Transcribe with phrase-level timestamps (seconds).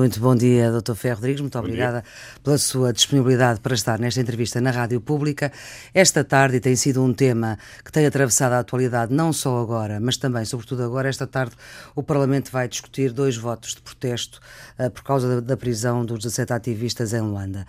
[0.00, 0.94] Muito bom dia, Dr.
[0.94, 1.42] Ferro Rodrigues.
[1.42, 2.10] Muito bom obrigada dia.
[2.42, 5.52] pela sua disponibilidade para estar nesta entrevista na Rádio Pública.
[5.92, 10.16] Esta tarde tem sido um tema que tem atravessado a atualidade, não só agora, mas
[10.16, 11.54] também, sobretudo agora, esta tarde,
[11.94, 14.40] o Parlamento vai discutir dois votos de protesto
[14.78, 17.66] uh, por causa da, da, prisão dos 17 ativistas em Luanda.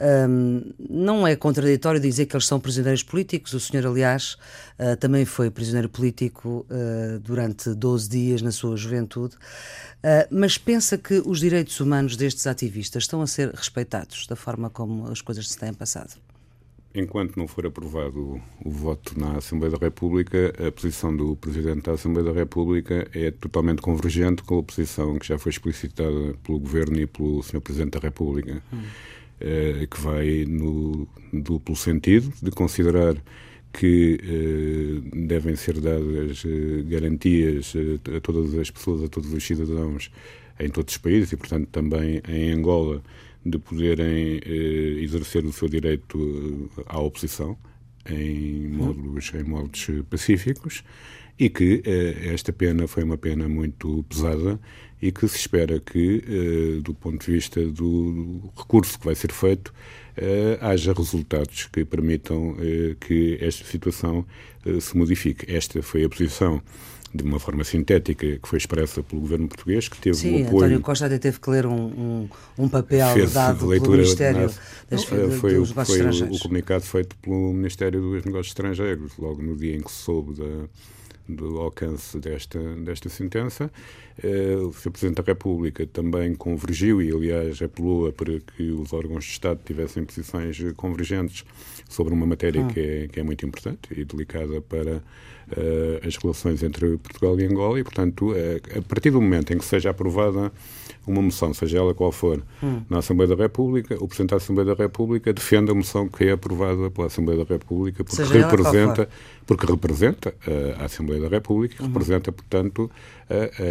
[0.00, 3.52] Um, não é contraditório dizer que eles são prisioneiros políticos.
[3.52, 4.36] O senhor, aliás,
[4.78, 9.36] uh, também foi prisioneiro político uh, durante 12 dias na sua juventude.
[9.36, 14.68] Uh, mas pensa que os direitos humanos destes ativistas estão a ser respeitados da forma
[14.68, 16.14] como as coisas se têm passado?
[16.94, 21.84] Enquanto não for aprovado o, o, voto na Assembleia da República, a posição do Presidente
[21.84, 26.58] da Assembleia da República é totalmente convergente com a posição que já foi explicitada pelo
[26.58, 27.62] Governo e pelo Sr.
[27.62, 28.82] Presidente da República, hum.
[29.40, 33.16] Uh, que vai no duplo sentido de considerar
[33.72, 39.42] que eh, devem ser dadas eh, garantias eh, a todas as pessoas, a todos os
[39.42, 40.10] cidadãos
[40.60, 43.02] em todos os países e, portanto, também em Angola,
[43.44, 47.56] de poderem eh, exercer o seu direito eh, à oposição
[48.08, 50.84] em modos, em modos pacíficos
[51.38, 54.60] e que eh, esta pena foi uma pena muito pesada
[55.02, 59.74] e que se espera que, do ponto de vista do recurso que vai ser feito,
[60.16, 64.24] uh, haja resultados que permitam uh, que esta situação
[64.80, 65.52] se modifique.
[65.52, 66.62] Esta foi a posição
[67.14, 70.58] de uma forma sintética que foi expressa pelo governo português, que teve Sim, o apoio...
[70.58, 74.50] António Costa até teve que ler um, um, um papel dado leitura pelo Ministério
[74.88, 76.38] das, não, foi, dos Negócios foi Estrangeiros.
[76.38, 80.34] o comunicado feito pelo Ministério dos Negócios Estrangeiros, logo no dia em que se soube
[80.34, 80.68] da
[81.34, 83.70] do alcance desta, desta sentença.
[84.22, 84.90] Uh, o Sr.
[84.90, 90.04] Presidente da República também convergiu e, aliás, apelou para que os órgãos de Estado tivessem
[90.04, 91.44] posições convergentes
[91.88, 92.72] sobre uma matéria ah.
[92.72, 97.46] que, é, que é muito importante e delicada para uh, as relações entre Portugal e
[97.46, 100.52] Angola e, portanto, uh, a partir do momento em que seja aprovada
[101.06, 102.82] uma moção, seja ela qual for, hum.
[102.88, 106.32] na Assembleia da República, o Presidente da Assembleia da República defende a moção que é
[106.32, 109.08] aprovada pela Assembleia da República porque seja representa,
[109.46, 110.34] porque representa
[110.78, 111.88] a Assembleia da República e uhum.
[111.88, 112.90] representa, portanto,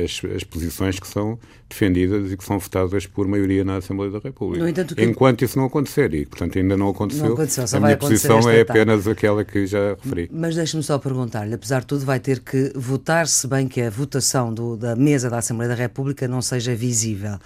[0.04, 1.38] as, as posições que são
[1.70, 4.70] defendidas e que são votadas por maioria na Assembleia da República.
[4.70, 5.04] Entanto, que...
[5.04, 8.62] Enquanto isso não acontecer, e portanto ainda não aconteceu, não aconteceu a minha posição é
[8.62, 10.30] apenas aquela que já referi.
[10.32, 13.90] Mas deixe-me só perguntar-lhe, apesar de tudo, vai ter que votar, se bem que a
[13.90, 17.38] votação do, da mesa da Assembleia da República não seja visível,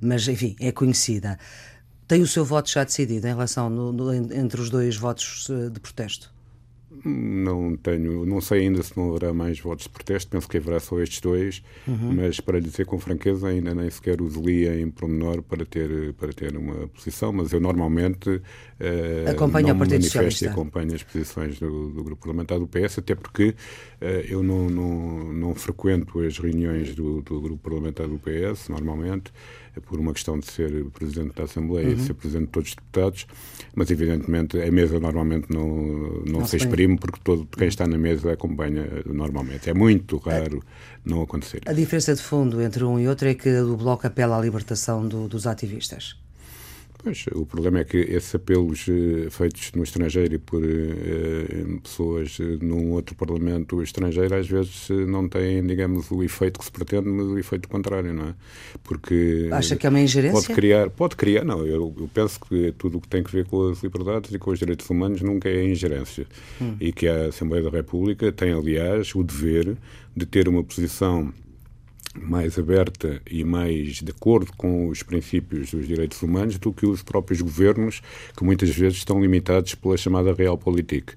[0.00, 1.38] mas enfim, é conhecida.
[2.06, 5.70] Tem o seu voto já decidido em relação no, no, entre os dois votos eh,
[5.70, 6.32] de protesto?
[7.04, 10.78] Não tenho, não sei ainda se não haverá mais votos de protesto, penso que haverá
[10.78, 12.14] só estes dois, uhum.
[12.14, 16.12] mas para lhe dizer com franqueza, ainda nem sequer os li em pormenor para ter,
[16.14, 21.02] para ter uma posição, mas eu normalmente uh, acompanho o Partido manifesto e acompanho as
[21.02, 23.48] posições do, do, Grupo Parlamentar do PS, até porque
[24.00, 29.32] uh, eu não, não, não frequento as reuniões do, do Grupo Parlamentar do PS, normalmente,
[29.80, 31.94] por uma questão de ser Presidente da Assembleia uhum.
[31.94, 33.26] e ser Presidente de todos os deputados,
[33.74, 35.68] mas evidentemente a mesa normalmente não,
[36.24, 39.68] não, não se exprime porque todo quem está na mesa acompanha normalmente.
[39.68, 41.62] É muito raro a, não acontecer.
[41.66, 45.06] A diferença de fundo entre um e outro é que o Bloco apela à libertação
[45.06, 46.16] do, dos ativistas.
[47.04, 52.38] Pois, o problema é que esses apelos eh, feitos no estrangeiro e por eh, pessoas
[52.40, 57.06] eh, num outro parlamento estrangeiro às vezes não têm, digamos, o efeito que se pretende,
[57.06, 58.34] mas o efeito contrário, não é?
[58.82, 60.40] Porque acha que é uma ingerência?
[60.40, 61.66] Pode criar, pode criar, não.
[61.66, 64.50] Eu, eu penso que tudo o que tem que ver com as liberdades e com
[64.50, 66.26] os direitos humanos nunca é ingerência
[66.58, 66.74] hum.
[66.80, 69.76] e que a Assembleia da República tem, aliás, o dever
[70.16, 71.34] de ter uma posição
[72.18, 77.02] mais aberta e mais de acordo com os princípios dos direitos humanos do que os
[77.02, 78.00] próprios governos,
[78.36, 81.14] que muitas vezes estão limitados pela chamada realpolitik.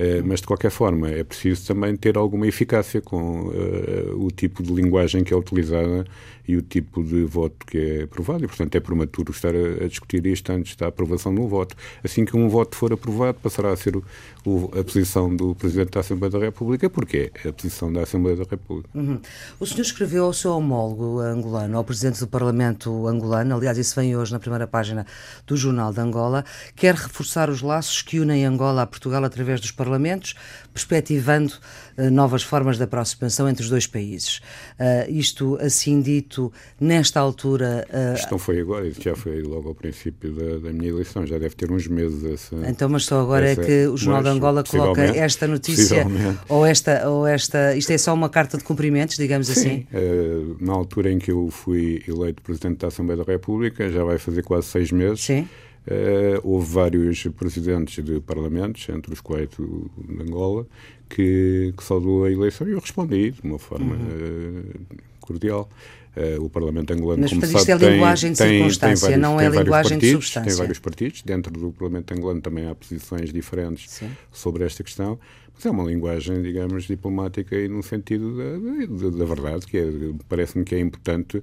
[0.00, 4.62] Uh, mas, de qualquer forma, é preciso também ter alguma eficácia com uh, o tipo
[4.62, 6.06] de linguagem que é utilizada
[6.48, 8.44] e o tipo de voto que é aprovado.
[8.44, 11.76] E, portanto, é prematuro estar a, a discutir isto antes da aprovação de um voto.
[12.02, 14.04] Assim que um voto for aprovado, passará a ser o,
[14.44, 18.36] o, a posição do Presidente da Assembleia da República, porque é a posição da Assembleia
[18.36, 18.88] da República.
[18.94, 19.20] Uhum.
[19.58, 24.16] O senhor escreveu ao seu homólogo angolano, ao Presidente do Parlamento angolano, aliás, isso vem
[24.16, 25.06] hoje na primeira página
[25.46, 26.44] do Jornal de Angola,
[26.74, 29.89] quer reforçar os laços que unem Angola a Portugal através dos parlamentos,
[30.72, 31.52] perspectivando
[31.98, 34.38] uh, novas formas de aproximação entre os dois países.
[34.78, 37.86] Uh, isto, assim dito, nesta altura.
[37.88, 41.26] Uh, isto não foi agora, isso já foi logo ao princípio da, da minha eleição,
[41.26, 42.24] já deve ter uns meses.
[42.24, 45.46] Essa, então, mas só agora é essa, é que o Jornal de Angola coloca esta
[45.46, 46.06] notícia,
[46.48, 47.74] ou esta, ou esta.
[47.74, 49.86] Isto é só uma carta de cumprimentos, digamos Sim, assim?
[49.92, 54.18] Uh, na altura em que eu fui eleito Presidente da Assembleia da República, já vai
[54.18, 55.20] fazer quase seis meses.
[55.20, 55.48] Sim
[56.42, 60.66] houve vários presidentes de parlamentos, entre os quais o de Angola,
[61.08, 64.60] que, que saudou a eleição e eu respondi de uma forma uhum.
[64.60, 65.68] uh, cordial.
[66.16, 69.20] Uh, o Parlamento angolano, Mas, como sabe, isto é tem, linguagem de tem, circunstância, tem
[69.20, 70.50] vários, não é linguagem partidos, de substância.
[70.50, 71.22] Tem vários partidos.
[71.22, 74.10] Dentro do Parlamento angolano também há posições diferentes Sim.
[74.32, 75.20] sobre esta questão.
[75.64, 79.84] É uma linguagem, digamos, diplomática e no sentido da, da, da verdade, que é,
[80.28, 81.40] parece-me que é importante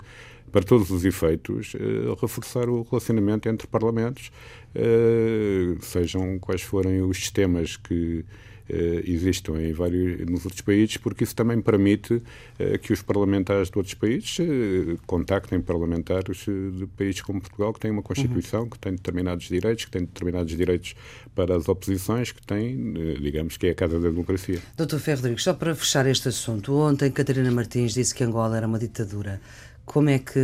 [0.51, 4.31] para todos os efeitos, uh, reforçar o relacionamento entre parlamentos,
[4.75, 8.23] uh, sejam quais forem os sistemas que
[8.69, 13.77] existam em vários, nos outros países, porque isso também permite uh, que os parlamentares de
[13.77, 18.69] outros países uh, contactem parlamentares de países como Portugal, que têm uma Constituição, uhum.
[18.69, 20.95] que têm determinados direitos, que têm determinados direitos
[21.33, 24.59] para as oposições, que têm, digamos, que é a casa da democracia.
[24.75, 28.67] Doutor Ferro Rodrigues, só para fechar este assunto, ontem Catarina Martins disse que Angola era
[28.67, 29.39] uma ditadura.
[29.85, 30.41] Como é que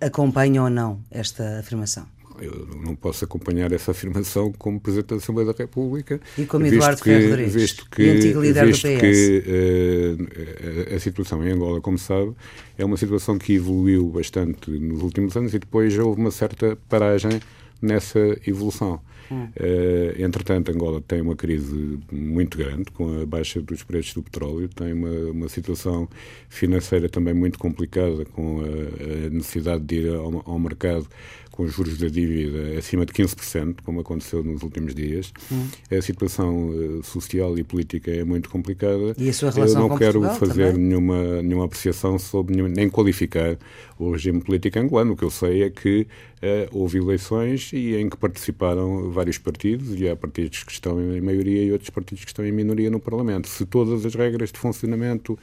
[0.00, 2.06] acompanha ou não esta afirmação?
[2.40, 6.20] Eu não posso acompanhar essa afirmação como Presidente da Assembleia da República.
[6.38, 9.00] E como Eduardo Ferro Rodrigues, visto que, antigo líder visto do PS.
[9.00, 12.32] que uh, a, a situação em Angola, como sabe,
[12.78, 17.40] é uma situação que evoluiu bastante nos últimos anos e depois houve uma certa paragem
[17.80, 19.00] nessa evolução.
[19.30, 19.44] Hum.
[19.44, 24.68] Uh, entretanto, Angola tem uma crise muito grande com a baixa dos preços do petróleo,
[24.68, 26.08] tem uma, uma situação
[26.48, 31.06] financeira também muito complicada com a, a necessidade de ir ao, ao mercado
[31.60, 35.30] com os juros da dívida acima de 15%, como aconteceu nos últimos dias.
[35.52, 35.68] Hum.
[35.90, 39.14] A situação uh, social e política é muito complicada.
[39.18, 40.86] E a sua relação Eu não quero Portugal fazer também?
[40.86, 43.58] nenhuma, nenhuma apreciação sobre, nem qualificar
[43.98, 45.12] o regime político angolano.
[45.12, 46.06] O que eu sei é que
[46.42, 51.20] uh, houve eleições e em que participaram vários partidos, e há partidos que estão em
[51.20, 53.48] maioria e outros partidos que estão em minoria no Parlamento.
[53.48, 55.38] Se todas as regras de funcionamento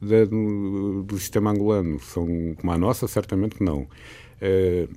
[0.00, 3.86] da, do, do, sistema angolano são como a nossa, certamente não.
[4.40, 4.88] Uh,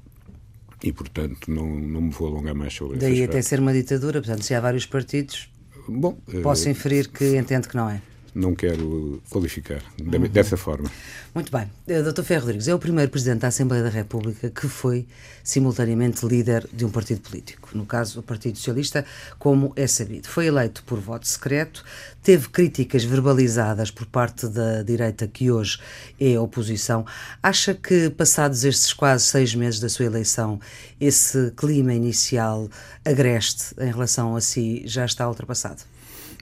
[0.83, 3.05] e, portanto, não, não me vou alongar mais sobre isso.
[3.05, 5.49] Daí até ser uma ditadura, portanto, se há vários partidos,
[5.87, 8.01] Bom, posso uh, inferir que entende que não é
[8.33, 10.27] não quero qualificar uhum.
[10.29, 10.89] dessa forma.
[11.33, 11.69] Muito bem.
[11.87, 12.23] Eh, Dr.
[12.23, 15.07] Ferro Rodrigues é o primeiro Presidente da Assembleia da República que foi
[15.43, 19.05] simultaneamente líder de um partido político, no caso o Partido Socialista,
[19.39, 20.27] como é sabido.
[20.27, 21.83] Foi eleito por voto secreto,
[22.21, 25.79] teve críticas verbalizadas por parte da direita que hoje
[26.19, 27.05] é oposição.
[27.41, 30.59] Acha que, passados estes quase seis meses da sua eleição,
[30.99, 32.69] esse clima inicial
[33.03, 35.90] agreste em relação a si já está ultrapassado?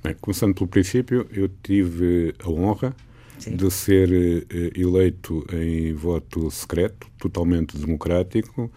[0.02, 2.96] Bem, começando pelo princípio, eu tive a honra
[3.38, 3.58] Sim.
[3.58, 4.10] de ser
[4.50, 8.72] eh, eleito em voto secreto, totalmente democrático,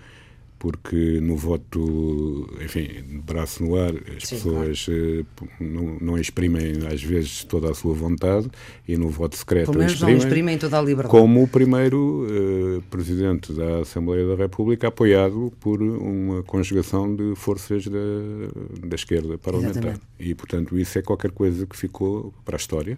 [0.63, 2.87] porque no voto, enfim,
[3.27, 5.27] braço no ar, as Sim, pessoas claro.
[5.37, 8.49] Eh, não, não, exprimem às vezes toda a sua vontade
[8.87, 11.11] e no voto secreto Pelo exprimem, não exprimem toda a liberdade.
[11.11, 17.85] Como o primeiro uh, presidente da Assembleia da República, apoiado por uma conjugação de forças
[17.89, 17.99] da,
[18.87, 19.83] da esquerda parlamentar.
[19.83, 20.03] Exatamente.
[20.21, 22.97] E, portanto, isso é qualquer coisa que ficou para a história.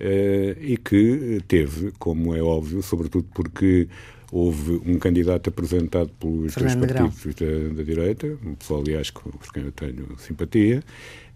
[0.00, 3.88] Uh, e que teve, como é óbvio, sobretudo porque
[4.32, 9.52] houve um candidato apresentado pelos Fernando dois partidos da, da, direita, um pessoal, aliás, por
[9.52, 10.82] quem eu tenho simpatia,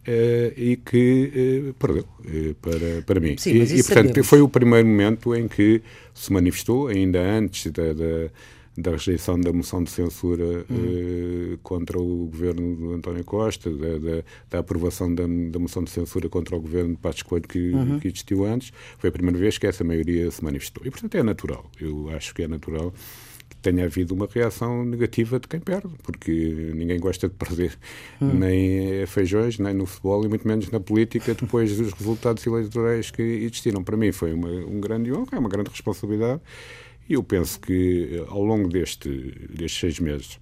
[0.09, 3.35] Uh, e que uh, perdeu uh, para, para mim.
[3.37, 4.29] Sim, e, e, portanto, sabemos.
[4.29, 5.83] foi o primeiro momento em que
[6.15, 8.31] se manifestou, ainda antes da, da
[8.76, 11.55] da rejeição da moção de censura uhum.
[11.55, 15.90] eh, contra o governo do António Costa, da, da, da aprovação da, da, moção de
[15.90, 17.99] censura contra o governo de Passos Coelho que, uhum.
[17.99, 20.87] que existiu antes, foi a primeira vez que essa maioria se manifestou.
[20.87, 21.70] E, portanto, é natural.
[21.81, 22.93] Eu acho que é natural
[23.49, 27.78] que tenha havido uma reação negativa de quem perde, porque ninguém gosta de perder
[28.21, 28.35] uhum.
[28.35, 33.23] nem feijões, nem no futebol e muito menos na política depois dos resultados eleitorais que
[33.23, 33.83] existiram.
[33.83, 36.42] Para mim foi uma, um grande honra, é uma grande responsabilidade
[37.09, 39.09] e eu penso que ao longo deste,
[39.51, 40.41] destes seis meses,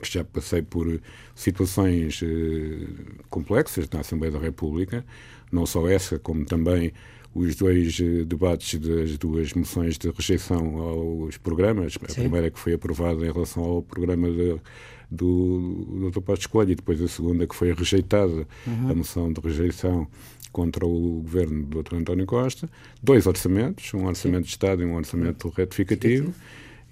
[0.00, 1.00] que já passei por
[1.34, 2.86] situações eh,
[3.30, 5.04] complexas na Assembleia da República,
[5.50, 6.92] não só essa, como também
[7.34, 11.96] os dois eh, debates das duas moções de rejeição aos programas.
[12.00, 14.60] A primeira que foi aprovada em relação ao programa de,
[15.10, 16.20] do, do Dr.
[16.20, 18.90] Passos Coelho e depois a segunda que foi rejeitada, uhum.
[18.90, 20.08] a moção de rejeição
[20.54, 21.96] contra o governo do Dr.
[21.96, 22.70] António Costa,
[23.02, 24.44] dois orçamentos, um orçamento Sim.
[24.44, 26.32] de Estado e um orçamento retificativo.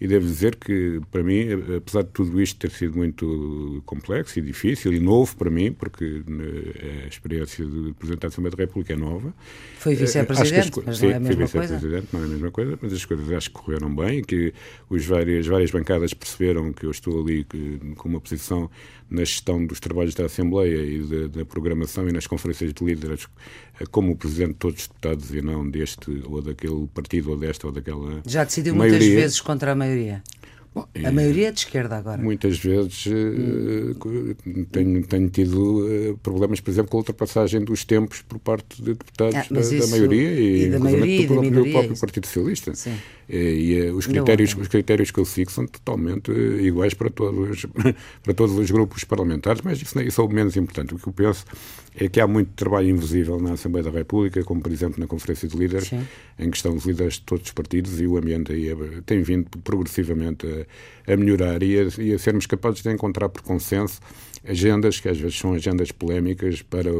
[0.03, 4.43] E devo dizer que, para mim, apesar de tudo isto ter sido muito complexo e
[4.43, 8.95] difícil e novo para mim, porque né, a experiência de Presidente da Assembleia da República
[8.95, 9.33] é nova.
[9.79, 12.77] Foi vice-presidente, mas sim, não é a mesma fui vice-presidente, não é a mesma coisa,
[12.83, 14.53] mas as coisas acho que correram bem e que
[14.91, 17.47] os várias, várias bancadas perceberam que eu estou ali
[17.95, 18.69] com uma posição
[19.09, 23.29] na gestão dos trabalhos da Assembleia e da, programação e nas conferências de líderes
[23.91, 27.73] como Presidente de todos os deputados e não deste ou daquele partido ou desta ou
[27.73, 28.99] daquela Já decidiu maioria.
[28.99, 30.23] muitas vezes contra a maioria.
[30.75, 32.23] Bom, a maioria é de esquerda agora.
[32.23, 34.65] Muitas vezes hum.
[34.71, 38.95] tenho, tenho tido uh, problemas, por exemplo, com a ultrapassagem dos tempos por parte de
[38.95, 42.27] deputados ah, da, da, maioria e, e da maioria, do, próprio, minoria, do próprio Partido
[42.27, 42.75] Socialista.
[42.75, 42.97] Sim.
[43.35, 47.65] E, os, critérios, os critérios que eu sigo são totalmente iguais para todos,
[48.23, 50.95] para todos os grupos parlamentares, mas isso, isso é o menos importante.
[50.95, 51.47] O que eu penso
[51.95, 55.49] é que há muito trabalho invisível na Assembleia da República, como por exemplo na Conferência
[55.49, 56.07] de Líderes, Sim.
[56.39, 59.23] em que estão os líderes de todos os partidos e o ambiente aí é, tem
[59.23, 60.47] vindo progressivamente
[61.07, 63.99] a, a melhorar e a, e a, sermos capazes de encontrar por consenso
[64.47, 66.91] agendas que às vezes são agendas polémicas para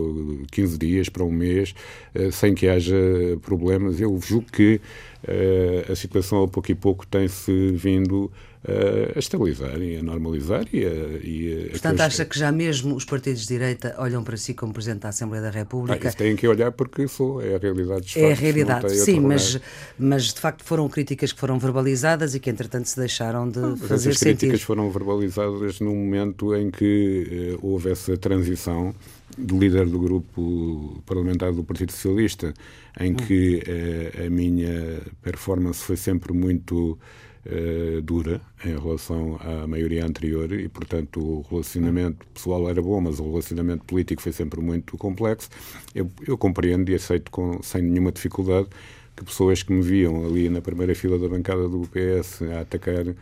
[0.51, 1.75] 15 dias, para um mês,
[2.15, 2.95] eh, sem que haja
[3.43, 4.01] problemas.
[4.01, 4.81] Eu julgo que
[5.25, 8.31] uh, a situação a pouco e pouco tem-se vindo
[8.65, 10.67] a estabilizar e a normalizar.
[10.73, 10.91] E, a,
[11.23, 14.73] e a Portanto, acha que já mesmo os partidos de direita olham para si como
[14.73, 16.07] Presidente da Assembleia da República?
[16.07, 18.19] Ah, isso têm que olhar porque sou, é a realidade.
[18.19, 19.61] é a realidade, sim, mas,
[19.99, 23.77] mas de facto foram críticas que foram verbalizadas e que entretanto se deixaram de ah,
[23.77, 24.35] fazer as sentir.
[24.35, 28.95] As críticas foram verbalizadas num momento em que uh, houve essa transição
[29.37, 32.53] do líder do grupo parlamentar do Partido Socialista,
[33.01, 33.17] em hum.
[33.17, 36.99] que uh, a minha performance foi sempre muito
[37.47, 43.19] uh, dura em relação à maioria anterior e, portanto, o relacionamento pessoal era bom, mas
[43.19, 45.49] o relacionamento político foi sempre muito complexo.
[45.95, 48.69] Eu, eu compreendo e aceito com, sem nenhuma dificuldade
[49.17, 53.07] que pessoas que me viam ali na primeira fila da bancada do PS a atacar
[53.07, 53.15] uh,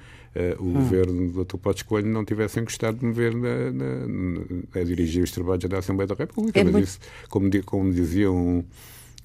[0.59, 0.73] o hum.
[0.75, 1.57] governo do Dr.
[1.57, 5.65] Potes Coelho não tivessem gostado de me ver na, na, na, a dirigir os trabalhos
[5.65, 6.61] da Assembleia da República.
[6.61, 6.85] É mas muito...
[6.85, 8.65] isso, como, como dizia um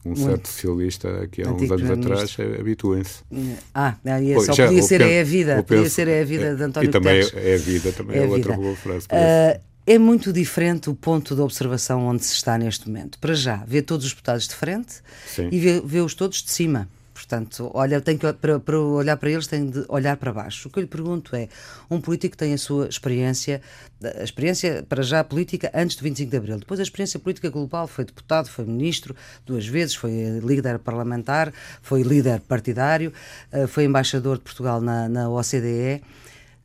[0.06, 3.24] um certo socialista que há uns anos atrás, habituem-se.
[3.74, 6.64] Ah, e só podia ser penso, é a vida, podia ser é a vida de
[6.64, 7.46] António E também Guterres.
[7.46, 9.08] é a vida, também é, é outra boa frase.
[9.08, 13.18] Uh, é muito diferente o ponto de observação onde se está neste momento.
[13.20, 14.96] Para já, vê todos os deputados de frente
[15.28, 15.50] Sim.
[15.52, 16.88] e vê-os todos de cima.
[17.15, 20.67] Portanto, olha, tem que, para, para, olhar para eles tem de olhar para baixo.
[20.67, 21.48] O que eu lhe pergunto é,
[21.89, 23.62] um político tem a sua experiência,
[24.03, 27.88] a experiência para já política antes do 25 de Abril, depois a experiência política global,
[27.88, 30.12] foi deputado, foi ministro duas vezes, foi
[30.43, 33.13] líder parlamentar, foi líder partidário,
[33.50, 36.03] eh, foi embaixador de Portugal na, na OCDE.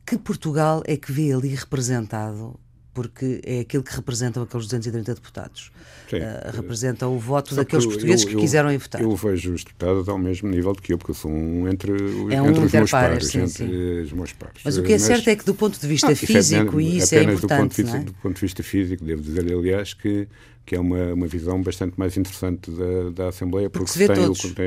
[0.05, 2.59] Que Portugal é que vê ali representado
[3.01, 5.73] porque é aquilo que representam aqueles 230 deputados.
[6.13, 9.01] Uh, representa o voto Só daqueles portugueses eu, que quiseram ir votar.
[9.01, 11.93] Eu vejo os deputados ao mesmo nível que eu, porque eu sou um entre,
[12.31, 13.27] é um entre os meus pares.
[13.29, 14.01] Sim, entre sim.
[14.03, 14.61] os meus pares.
[14.63, 17.23] Mas o que é certo é que do ponto de vista físico, e isso é
[17.23, 17.83] importante.
[17.83, 18.05] Do ponto, é?
[18.05, 20.29] do ponto de vista físico, devo dizer, aliás, que
[20.67, 24.25] que é uma, uma visão bastante mais interessante da, da Assembleia, porque, porque tem,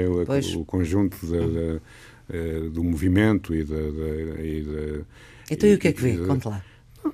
[0.07, 1.79] o, tem o, o, conjunto da, da,
[2.29, 3.77] eh, do movimento e da.
[4.41, 5.05] E da
[5.49, 6.17] então, e o que é que vê?
[6.17, 6.61] Conte lá.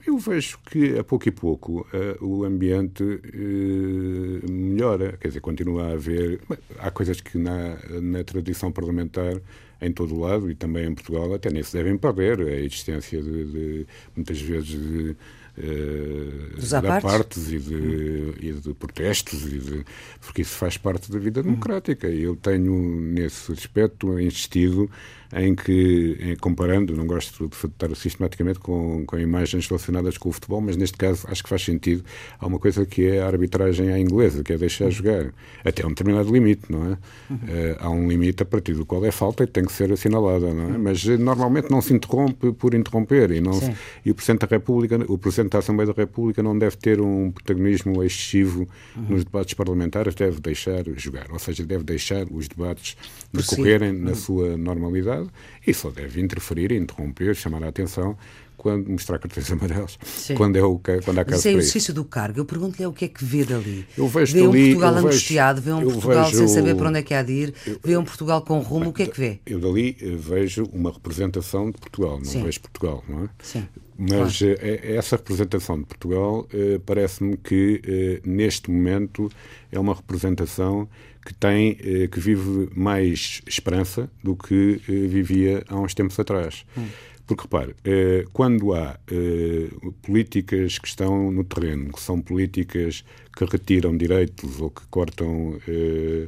[0.05, 5.87] Eu vejo que a pouco e pouco uh, o ambiente uh, melhora, quer dizer, continua
[5.87, 6.41] a haver.
[6.77, 9.39] Há coisas que na, na tradição parlamentar,
[9.81, 12.39] em todo o lado e também em Portugal, até nem se devem perder.
[12.41, 15.15] A existência de, de muitas vezes, de
[15.57, 19.85] uh, de apartes e de, e de protestos, e de,
[20.21, 22.07] porque isso faz parte da vida democrática.
[22.07, 24.89] E eu tenho, nesse aspecto, insistido
[25.33, 30.59] em que, comparando, não gosto de estar sistematicamente com, com imagens relacionadas com o futebol,
[30.59, 32.03] mas neste caso acho que faz sentido.
[32.39, 35.31] Há uma coisa que é a arbitragem à inglesa, que é deixar jogar
[35.63, 36.97] até um determinado limite, não é?
[37.29, 37.35] Uhum.
[37.35, 40.51] Uh, há um limite a partir do qual é falta e tem que ser assinalada,
[40.51, 40.67] não é?
[40.67, 40.79] Uhum.
[40.79, 43.71] Mas normalmente não se interrompe por interromper e, não se,
[44.03, 47.31] e o Presidente da República, o Presidente da Assembleia da República não deve ter um
[47.31, 49.05] protagonismo excessivo uhum.
[49.09, 52.97] nos debates parlamentares, deve deixar jogar, ou seja, deve deixar os debates
[53.31, 54.15] decorrerem na uhum.
[54.15, 55.18] sua normalidade
[55.65, 58.17] e só deve interferir, interromper, chamar a atenção
[58.59, 59.97] quando mostrar cartões amarelos,
[60.35, 62.41] quando, é o, quando há caso Isso é o exercício do cargo.
[62.41, 63.87] Eu pergunto-lhe o que é que vê dali.
[63.97, 67.01] Eu vejo vê um Portugal angustiado, vê um Portugal vejo, sem saber para onde é
[67.01, 69.39] que há de ir, eu, vê um Portugal com rumo, o que é que vê?
[69.45, 72.43] Eu dali eh, vejo uma representação de Portugal, não Sim.
[72.43, 73.29] vejo Portugal, não é?
[73.41, 73.65] Sim.
[73.97, 74.57] Mas claro.
[74.61, 79.29] Eh, essa representação de Portugal eh, parece-me que neste momento
[79.71, 80.87] é uma representação
[81.29, 81.75] que tem
[82.11, 86.65] que vive mais esperança do que vivia há uns tempos atrás.
[86.75, 86.87] Hum.
[87.29, 89.69] Porque, repare, eh, quando há eh,
[90.01, 93.05] políticas que estão no terreno, que são políticas
[93.37, 96.27] que retiram direitos ou que cortam eh,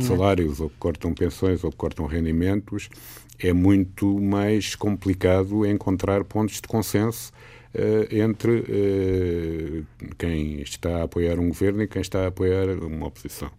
[0.00, 2.88] salários, ou que cortam pensões, ou que cortam rendimentos,
[3.36, 7.32] é muito mais complicado encontrar pontos de consenso
[8.10, 8.64] entre
[10.16, 13.50] quem está a apoiar um governo e quem está a apoiar uma oposição.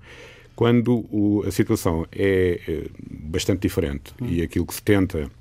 [0.59, 4.25] Quando o, a situação é bastante diferente hum.
[4.27, 5.31] e aquilo que se tenta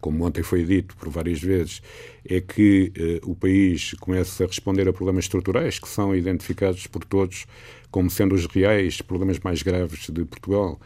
[0.00, 1.80] como ontem foi dito por várias vezes,
[2.28, 7.04] é que eh, o país comece a responder a problemas estruturais que são identificados por
[7.04, 7.46] todos
[7.88, 10.80] como sendo os reais problemas mais graves de Portugal.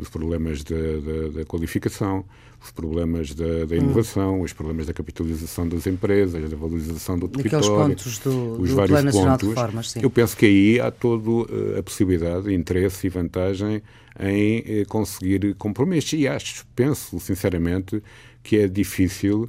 [0.00, 2.24] Os problemas da, da, da qualificação,
[2.62, 4.42] os problemas da, da inovação, hum.
[4.42, 9.12] os problemas da capitalização das empresas, da valorização do território, pontos do, os do vários
[9.12, 9.96] pontos.
[9.96, 13.82] Eu penso que aí há toda uh, a possibilidade, interesse e vantagem
[14.18, 16.12] em uh, conseguir compromissos.
[16.12, 18.02] E acho, penso sinceramente,
[18.42, 19.48] que é difícil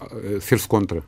[0.00, 1.02] uh, ser-se contra.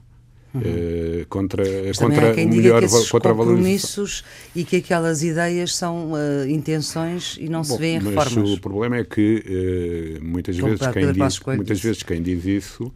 [0.55, 0.63] Uhum.
[0.63, 4.25] Uh, contra Mas contra o melhor contra compromissos
[4.57, 8.51] e que aquelas ideias são uh, intenções e não Bom, se vêem reformas.
[8.53, 12.91] o problema é que uh, muitas vezes quem diz muitas vezes quem diz isso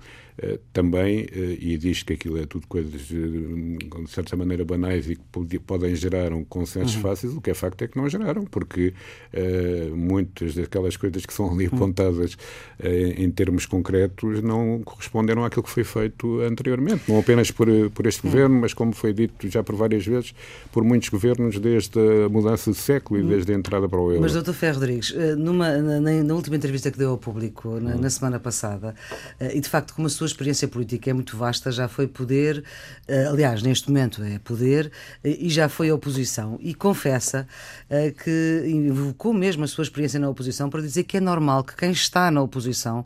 [0.73, 5.17] também, uh, e diz que aquilo é tudo coisas uh, de certa maneira banais e
[5.17, 7.03] que podem gerar um consensos uhum.
[7.03, 8.95] fáceis, o que é facto é que não geraram, porque
[9.95, 11.75] muitas daquelas coisas que são ali uhum.
[11.75, 12.37] apontadas
[13.17, 18.25] em termos concretos não corresponderam àquilo que foi feito anteriormente, não apenas por, por este
[18.25, 18.31] uhum.
[18.31, 20.35] governo, mas como foi dito já por várias vezes,
[20.71, 24.23] por muitos governos desde a mudança de século e desde a entrada para o euro.
[24.23, 24.53] Mas, Dr.
[24.53, 28.95] Ferro Rodrigues, numa, na, na, última entrevista que deu ao público, na, na semana passada,
[29.55, 32.65] e de facto como a sua experiência política é muito vasta, já foi poder,
[33.09, 34.91] eh, aliás, neste momento é poder,
[35.23, 36.59] eh, e já foi oposição.
[36.61, 37.47] E confessa
[37.89, 41.77] eh, que invocou mesmo a sua experiência na oposição para dizer que é normal que
[41.77, 43.05] quem está na oposição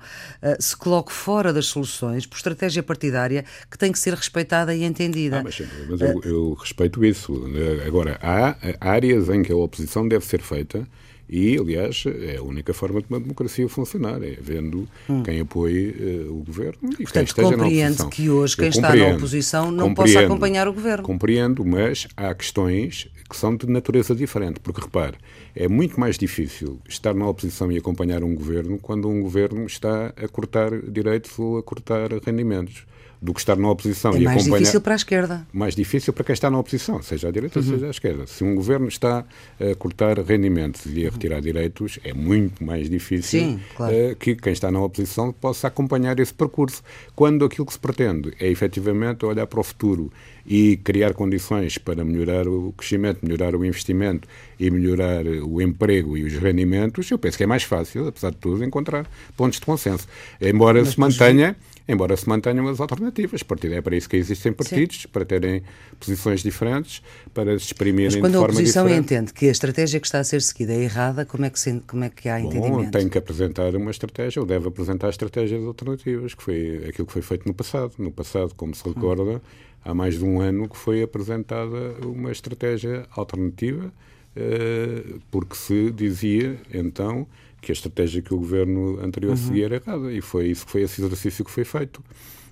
[0.58, 5.38] se coloque fora das soluções por estratégia partidária que tem que ser respeitada e entendida.
[5.38, 7.44] Ah, mas, mas eu, eu respeito isso.
[7.86, 10.86] Agora, há áreas em que a oposição deve ser feita
[11.28, 15.22] e, aliás, é a única forma de uma democracia funcionar, é vendo hum.
[15.22, 18.10] quem apoie uh, o governo e Portanto, quem esteja compreende na oposição.
[18.10, 21.04] que hoje quem está na oposição não possa acompanhar o governo.
[21.04, 25.16] Compreendo, mas há questões que são de natureza diferente, porque repare,
[25.54, 30.12] é muito mais difícil estar na oposição e acompanhar um governo quando um governo está
[30.16, 32.86] a cortar direitos ou a cortar rendimentos
[33.20, 35.46] do que estar na oposição é e mais difícil para a esquerda.
[35.52, 37.64] Mais difícil para quem está na oposição, seja à direita, uhum.
[37.64, 38.26] seja à esquerda.
[38.26, 39.24] Se um governo está
[39.60, 43.94] a cortar rendimentos e a retirar direitos, é muito mais difícil Sim, claro.
[43.94, 46.82] uh, que quem está na oposição possa acompanhar esse percurso.
[47.14, 50.12] Quando aquilo que se pretende é efetivamente olhar para o futuro
[50.46, 56.24] e criar condições para melhorar o crescimento, melhorar o investimento e melhorar o emprego e
[56.24, 60.06] os rendimentos, eu penso que é mais fácil, apesar de tudo, encontrar pontos de consenso.
[60.40, 61.56] Embora Mas se mantenha
[61.88, 63.42] embora se mantenham as alternativas.
[63.42, 65.08] Partido é para isso que existem partidos, Sim.
[65.08, 65.62] para terem
[65.98, 69.14] posições diferentes, para se exprimirem Mas quando de a oposição diferente.
[69.14, 71.80] entende que a estratégia que está a ser seguida é errada, como é que, se,
[71.86, 72.90] como é que há Bom, entendimento?
[72.90, 77.22] tem que apresentar uma estratégia, ou deve apresentar estratégias alternativas, que foi aquilo que foi
[77.22, 77.92] feito no passado.
[77.98, 79.40] No passado, como se recorda,
[79.86, 83.92] há mais de um ano que foi apresentada uma estratégia alternativa,
[84.34, 87.26] eh, porque se dizia, então,
[87.62, 89.36] que a estratégia que o governo anterior uhum.
[89.36, 90.12] seguia era errada.
[90.12, 92.02] E foi isso que foi esse exercício que foi feito.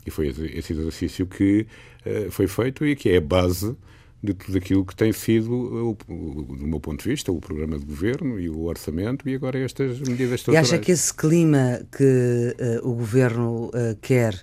[0.06, 1.66] E foi esse exercício que
[2.06, 3.76] uh, foi feito e que é a base
[4.24, 8.40] de tudo aquilo que tem sido, do meu ponto de vista, o programa de governo
[8.40, 10.70] e o orçamento e agora estas medidas estruturais.
[10.70, 14.42] E acha que esse clima que uh, o governo uh, quer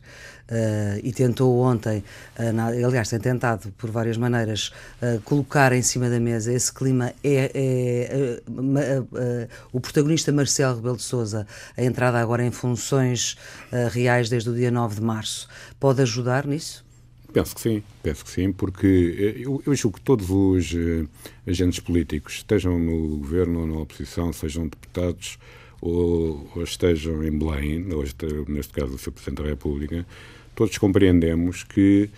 [0.51, 2.03] Uh, e tentou ontem,
[2.37, 6.73] uh, na, aliás, tem tentado por várias maneiras uh, colocar em cima da mesa esse
[6.73, 7.13] clima.
[7.23, 13.37] É, é o protagonista Marcelo Rebelo de Souza, a entrada agora em funções
[13.91, 15.47] reais desde o dia 9 de março,
[15.79, 16.83] pode ajudar nisso?
[17.33, 20.73] Penso que sim, penso que sim, porque eu, eu julgo que todos os
[21.47, 25.39] agentes políticos, estejam no governo ou na oposição, sejam deputados
[25.79, 28.03] ou, ou estejam em Belém, ou
[28.47, 29.11] neste caso o Sr.
[29.11, 30.05] Presidente da República,
[30.53, 32.09] todos compreendemos que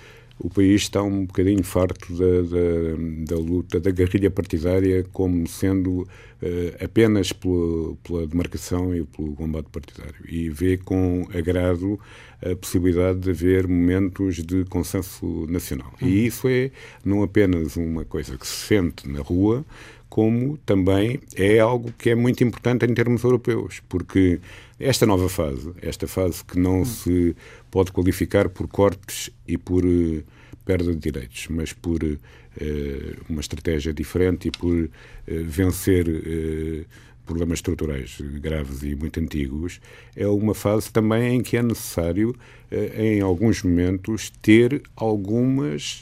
[0.44, 6.02] o país está um bocadinho farto da, da, da luta, da guerrilha partidária, como sendo
[6.02, 10.16] uh, apenas pela, pela, demarcação e pelo combate partidário.
[10.28, 11.98] E vê com agrado
[12.42, 15.94] a possibilidade de haver momentos de consenso nacional.
[16.02, 16.12] E uhum.
[16.12, 16.72] isso é
[17.06, 19.66] não apenas uma coisa que se sente na rua,
[20.14, 24.40] como também é algo que é muito importante em termos europeus, porque
[24.80, 26.86] esta nova fase, esta fase que não hum.
[26.86, 27.36] se
[27.72, 30.24] pode qualificar por cortes e por uh,
[30.64, 32.20] perda de direitos, mas por uh,
[33.28, 34.90] uma estratégia diferente e por uh,
[35.26, 36.06] vencer
[37.26, 39.82] problemas estruturais graves e muito antigos,
[40.16, 42.36] é uma fase também em que é necessário,
[42.96, 46.02] em alguns momentos, ter algumas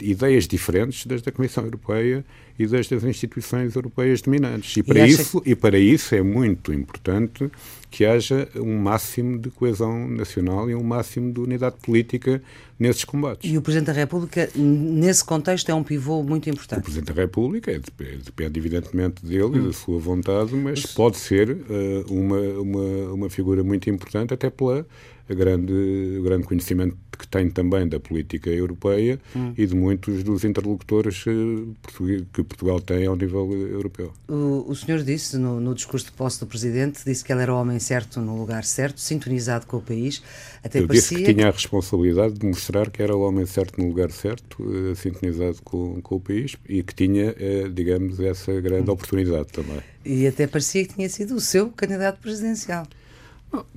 [0.00, 2.24] ideias diferentes das da Comissão Europeia
[2.58, 4.76] e das, das instituições europeias dominantes.
[4.76, 5.50] E para, e isso, que...
[5.50, 7.50] e para isso é muito importante
[7.90, 12.42] que haja um máximo de coesão nacional e um máximo de unidade política
[12.78, 13.50] nesses combates.
[13.50, 16.80] E o Presidente da República, nesse contexto, é um pivô muito importante.
[16.80, 19.56] O Presidente da República é, depende, evidentemente, dele hum.
[19.56, 24.48] e da sua vontade, mas pode ser uh, uma, uma, uma figura muito importante, até
[24.48, 24.86] pela
[25.34, 25.72] grande,
[26.18, 29.52] o grande conhecimento que tem também da política europeia hum.
[29.56, 34.12] e de muitos dos interlocutores eh, que Portugal tem ao nível europeu.
[34.28, 37.54] O, o senhor disse, no, no, discurso de posse do Presidente, disse que ele era
[37.54, 40.22] o homem certo no lugar certo, sintonizado com o país.
[40.64, 41.18] Até Eu parecia...
[41.18, 44.62] disse que tinha a responsabilidade de mostrar que era o homem certo no lugar certo,
[44.62, 48.94] uh, sintonizado com, com o país e que tinha, uh, digamos, essa grande hum.
[48.94, 49.80] oportunidade também.
[50.04, 52.86] E até parecia que tinha sido o seu candidato presidencial.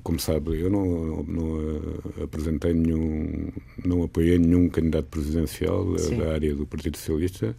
[0.02, 3.48] Como sabe, eu não, não uh, apresentei nenhum,
[3.84, 7.54] não apoiei nenhum candidato presidencial uh, da área do Partido Socialista.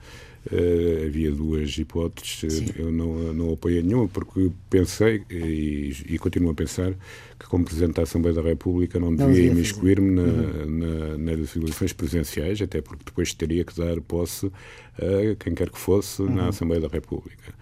[0.51, 2.65] Uh, havia duas hipóteses, Sim.
[2.77, 6.93] eu não, não apoiei nenhuma, porque pensei e, e, continuo a pensar
[7.37, 10.65] que, como Presidente da Assembleia da República, não devia imiscuir-me na, uhum.
[10.65, 14.49] na, nas eleições presidenciais, até porque depois teria que dar posse
[14.97, 16.33] a quem quer que fosse uhum.
[16.33, 17.53] na Assembleia da República.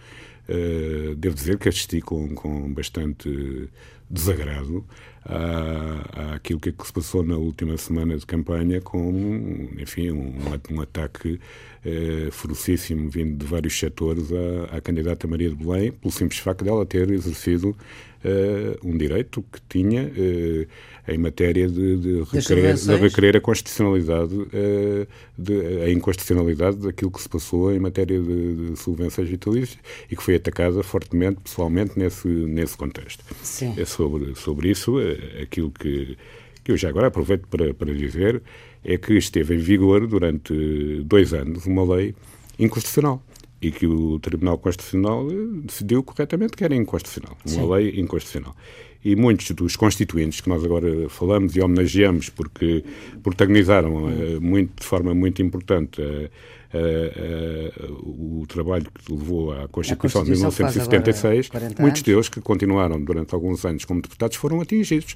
[0.48, 3.68] Uh, devo dizer que assisti com, com bastante
[4.10, 4.86] desagrado
[5.24, 10.34] à, àquilo que, é que se passou na última semana de campanha com, enfim, um,
[10.72, 11.40] um ataque
[11.86, 16.66] eh, ferocíssimo vindo de vários setores à, à, candidata Maria de Belém, pelo simples facto
[16.66, 17.76] dela ter exercido
[18.24, 20.68] eh, um direito que tinha eh,
[21.08, 27.22] em matéria de, de, requerer, de requerer a constitucionalidade, uh, de, a inconstitucionalidade daquilo que
[27.22, 29.78] se passou em matéria de, de subvenções vitalícias
[30.10, 33.24] e que foi atacada fortemente, pessoalmente, nesse, nesse contexto.
[33.44, 33.76] Sim.
[33.78, 36.18] É sobre, sobre isso, uh, aquilo que,
[36.66, 38.42] que eu já agora aproveito para, para dizer
[38.84, 42.16] é que esteve em vigor durante dois anos uma lei
[42.58, 43.22] inconstitucional
[43.62, 45.28] e que o Tribunal Constitucional
[45.64, 47.72] decidiu corretamente que era inconstitucional, uma Sim.
[47.72, 48.56] lei inconstitucional.
[49.04, 52.84] E muitos dos constituintes que nós agora falamos e homenageamos porque
[53.22, 56.30] protagonizaram uh, muito, de forma muito importante uh,
[56.74, 61.50] uh, o trabalho que levou à Constituição, de 1976,
[61.80, 65.16] muitos deles que continuaram durante alguns anos como deputados foram atingidos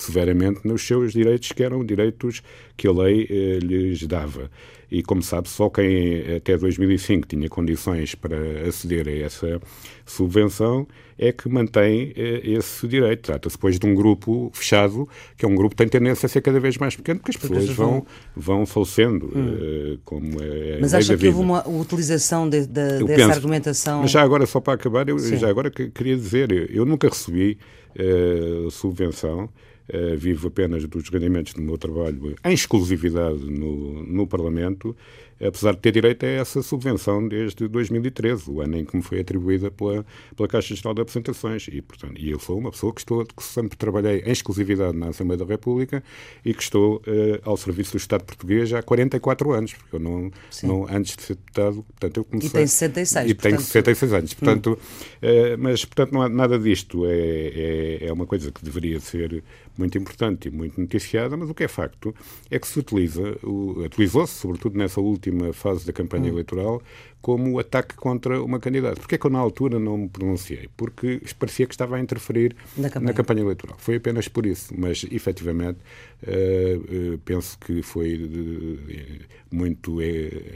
[0.00, 2.42] severamente nos seus direitos, que eram direitos
[2.76, 3.26] que a lei
[3.60, 4.50] lhes dava
[4.90, 8.36] e, como sabe, só quem até 2005 tinha condições para
[8.66, 9.60] aceder a essa
[10.04, 10.86] subvenção
[11.16, 13.22] é que mantém eh, esse direito.
[13.22, 16.40] Trata-se depois de um grupo fechado, que é um grupo que tem tendência a ser
[16.40, 19.58] cada vez mais pequeno, porque as pessoas vão, vão falecendo, hum.
[19.60, 24.00] Eh, como é Mas acha que houve uma utilização de, de, dessa penso, argumentação?
[24.00, 25.36] Mas já agora, só para acabar, eu Sim.
[25.36, 27.58] já agora queria dizer, eu nunca recebi
[27.94, 29.48] uh, subvenção,
[29.94, 34.96] uh, vivo apenas dos rendimentos do meu trabalho em exclusividade no, no Parlamento,
[35.40, 39.20] apesar de ter direito a essa subvenção desde 2013, o ano em que me foi
[39.20, 40.04] atribuída pela,
[40.36, 41.66] pela Caixa Geral de Apresentações.
[41.68, 45.08] E, portanto, e eu sou uma pessoa que, estou, que sempre trabalhei em exclusividade na
[45.08, 46.02] Assembleia da República
[46.44, 50.30] e que estou uh, ao serviço do Estado português há 44 anos, porque eu não,
[50.62, 52.48] não antes de ser deputado, portanto, eu comecei...
[52.48, 53.50] E tem 66, E portanto...
[53.50, 55.26] tenho 66 anos, portanto, hum.
[55.26, 57.06] uh, mas, portanto, não há nada disto.
[57.06, 59.42] É, é, é uma coisa que deveria ser
[59.76, 62.14] muito importante e muito noticiada, mas o que é facto
[62.50, 66.34] é que se utiliza, utilizou-se, sobretudo nessa última fase da campanha hum.
[66.34, 66.82] eleitoral,
[67.20, 68.96] como ataque contra uma candidata.
[68.96, 70.68] Porquê é que eu na altura não me pronunciei?
[70.76, 73.76] Porque parecia que estava a interferir na campanha, na campanha eleitoral.
[73.78, 75.78] Foi apenas por isso, mas efetivamente
[76.22, 79.98] uh, uh, penso que foi uh, muito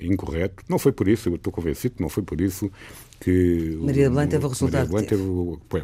[0.02, 0.64] incorreto.
[0.68, 2.70] Não foi por isso, eu estou convencido que não foi por isso
[3.24, 5.22] que Maria Belém teve o resultado Maria teve,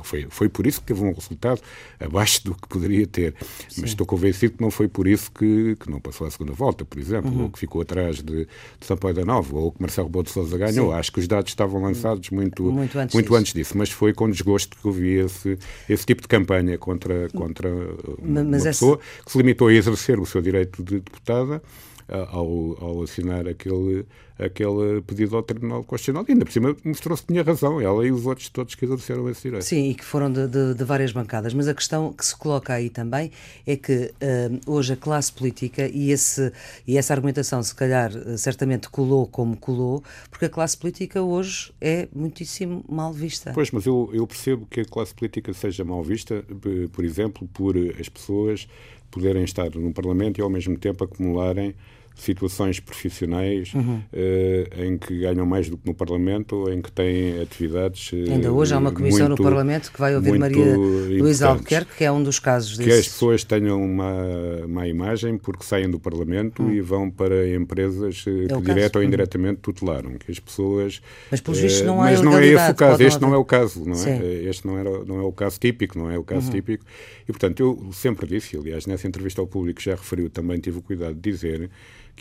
[0.03, 1.62] foi, foi por isso que teve um resultado
[1.98, 3.35] abaixo do que poderia ter.
[3.66, 3.81] Sim.
[3.81, 6.85] Mas estou convencido que não foi por isso que, que não passou a segunda volta,
[6.85, 7.44] por exemplo, uhum.
[7.44, 10.59] ou que ficou atrás de, de Sampaio da Nova, ou que Marcelo Rebelo de Sousa
[10.59, 10.92] ganhou.
[10.92, 10.98] Sim.
[10.98, 13.37] Acho que os dados estavam lançados muito, muito, antes, muito disso.
[13.38, 13.79] antes, disso.
[13.79, 17.70] Mas foi com desgosto que eu vi esse, esse tipo de campanha contra, contra
[18.18, 21.62] uma, uma pessoa que se limitou a exercer o seu direito de deputada
[22.11, 24.05] ao, ao assinar aquele,
[24.38, 26.25] aquele pedido ao Tribunal Constitucional.
[26.29, 29.29] E ainda por cima mostrou-se que tinha razão, ela e os outros todos que exerceram
[29.29, 29.64] esse direito.
[29.64, 31.55] Sim, e que foram de, de, de várias bancadas.
[31.55, 33.31] Mas a questão que se coloca aí também
[33.66, 36.53] é que uh, hoje a classe política, e, esse,
[36.87, 42.09] e essa argumentação se calhar certamente colou como colou, porque a classe política hoje é
[42.14, 43.53] muitíssimo mal vista.
[43.55, 46.44] Pois, mas eu, eu percebo que a classe política seja mal vista,
[46.92, 48.66] por exemplo, por as pessoas
[49.11, 51.75] poderem estar no Parlamento e ao mesmo tempo acumularem
[52.14, 54.03] situações profissionais uhum.
[54.12, 58.12] uh, em que ganham mais do que no Parlamento em que têm atividades.
[58.12, 61.96] Uh, Ainda hoje há uma comissão muito, no Parlamento que vai ouvir Maria Luísa Albuquerque,
[61.96, 62.92] que é um dos casos desses.
[62.92, 66.73] Que as pessoas tenham uma má imagem porque saem do Parlamento uhum.
[66.73, 69.62] e vão para empresas uh, é que direto ou indiretamente uhum.
[69.62, 70.12] tutelaram.
[70.18, 71.01] Que as pessoas.
[71.31, 73.44] Mas pelos vistos não há Mas não é esse o caso, este não é o
[73.44, 74.42] caso, não é?
[74.44, 76.53] Este não, era, não é o caso típico, não é o caso uhum.
[76.53, 76.85] típico.
[77.23, 80.83] E portanto, eu sempre disse, aliás, nessa entrevista ao público já referiu, também tive o
[80.83, 81.70] cuidado de dizer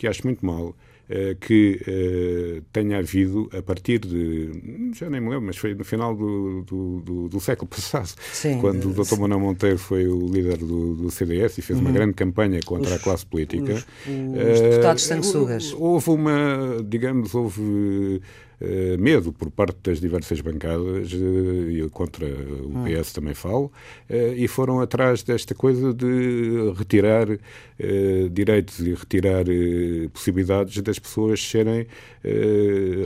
[0.00, 5.28] que acho muito mal uh, que uh, tenha havido, a partir de, já nem me
[5.28, 9.18] lembro, mas foi no final do, do, do, do século passado, Sim, quando o Dr.
[9.18, 11.84] Manuel Monteiro foi o líder do, CDS e fez uhum.
[11.84, 13.74] uma grande campanha contra os, a classe política.
[13.74, 15.74] Os, os deputados sanguessugas.
[15.74, 18.26] Houve uma, digamos, houve eh,
[18.98, 22.84] medo por parte das diversas bancadas, uh, e contra o hum.
[22.84, 23.72] PS também falo,
[24.10, 27.26] uh, e foram atrás desta coisa de retirar
[28.30, 29.44] direitos e retirar
[30.12, 31.86] possibilidades das pessoas serem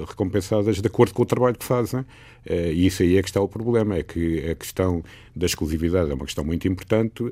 [0.09, 2.05] recompensadas de acordo com o trabalho que fazem.
[2.51, 6.14] e isso aí é que está o problema, é que a questão da exclusividade é
[6.14, 7.23] uma questão muito importante.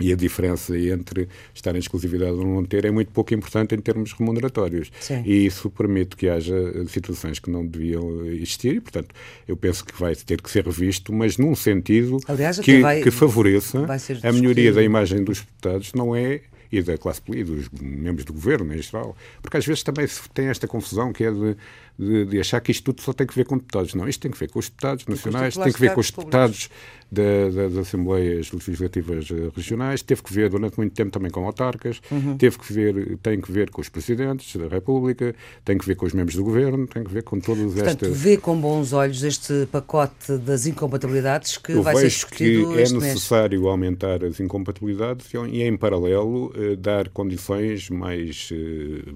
[0.00, 3.78] E a diferença entre estar em exclusividade ou não ter é muito pouco importante em
[3.78, 4.90] termos remuneratórios.
[5.00, 5.22] Sim.
[5.24, 6.54] E isso permite que haja
[6.88, 9.14] situações que não deviam existir e, portanto,
[9.46, 13.10] eu penso que vai ter que ser revisto, mas num sentido Aliás, que, vai, que
[13.10, 13.86] favoreça
[14.22, 18.32] a melhoria da imagem dos deputados, não é e da classe política, dos membros do
[18.32, 21.56] governo em geral, porque às vezes também se tem esta confusão que é de,
[21.98, 23.94] de, de, achar que isto tudo só tem que ver com deputados.
[23.94, 26.70] Não, isto tem que ver com os deputados nacionais, tem que ver com os deputados
[27.10, 32.00] da, das Assembleias Legislativas eh, Regionais, teve que ver durante muito tempo também com autarcas,
[32.10, 32.36] uhum.
[32.36, 36.06] teve que ver, tem que ver com os presidentes da República, tem que ver com
[36.06, 37.96] os membros do governo, tem que ver com todas estas.
[37.96, 42.80] Portanto, vê com bons olhos este pacote das incompatibilidades que Eu vai ser discutido que
[42.80, 43.70] é necessário mês.
[43.70, 49.12] aumentar as incompatibilidades e, em paralelo, eh, dar condições mais eh,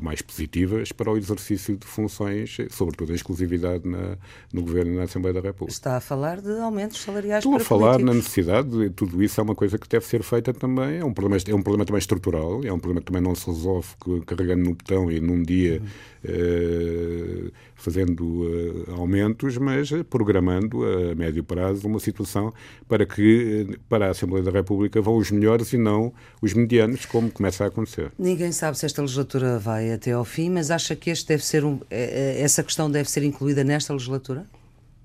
[0.00, 4.16] mais positivas para o exercício de funções, sobretudo a exclusividade na,
[4.52, 5.72] no Governo e na Assembleia da República.
[5.72, 8.14] Está a falar de aumentos salariais Estou a falar políticos.
[8.14, 11.12] na necessidade, de, tudo isso é uma coisa que deve ser feita também, é um
[11.12, 13.88] problema, é um problema também estrutural, é um problema que também não se resolve
[14.26, 15.82] carregando no botão e num dia
[16.24, 17.46] uhum.
[17.46, 22.52] uh, fazendo uh, aumentos, mas programando a médio prazo uma situação
[22.88, 27.30] para que para a Assembleia da República vão os melhores e não os medianos, como
[27.30, 28.10] começa a acontecer.
[28.18, 31.64] Ninguém sabe se esta legislatura vai até ao fim, mas acha que este deve ser
[31.64, 34.44] um, eh, eh, essa questão deve ser incluída nesta legislatura?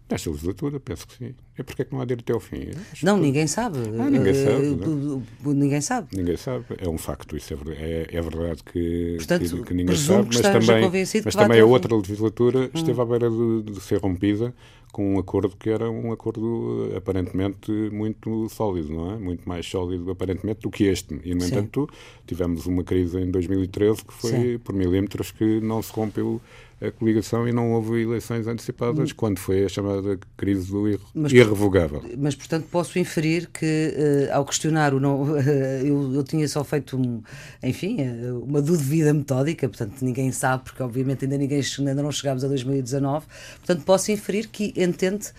[0.10, 1.36] Nesta legislatura, penso que sim.
[1.58, 2.71] É porque é que não há de ir até ao fim?
[3.03, 3.21] não, que...
[3.21, 3.77] ninguém sabe.
[3.99, 4.67] Ah, ninguém sabe.
[4.67, 6.08] Uh, ninguém sabe.
[6.15, 6.65] Ninguém sabe.
[6.77, 10.27] É um facto, isso é verdade, é, é verdade que, Portanto, que, que ninguém sabe,
[10.27, 10.91] mas também,
[11.25, 12.69] mas também a outra legislatura hum.
[12.73, 14.53] esteve à beira de, de ser rompida
[14.93, 19.17] com um acordo que era um acordo aparentemente muito sólido, não é?
[19.17, 21.19] Muito mais sólido aparentemente do que este.
[21.25, 21.47] E, no Sim.
[21.47, 21.89] entanto,
[22.27, 24.60] tivemos uma crise em 2013 que foi Sim.
[24.60, 26.39] por milímetros que não se rompeu
[26.84, 29.13] a coligação e não houve eleições antecipadas hum.
[29.15, 32.04] quando foi a chamada crise do ir mas, irrevogável.
[32.17, 33.96] Mas, portanto, posso inferir que,
[34.30, 35.38] uh, ao questionar o não, uh,
[35.84, 37.24] eu, eu, tinha só feito, um,
[37.63, 42.43] enfim, uh, uma dúvida metódica, portanto, ninguém sabe, porque obviamente ainda, ninguém, ainda não chegámos
[42.43, 43.26] a 2019,
[43.58, 45.32] portanto, posso inferir que entende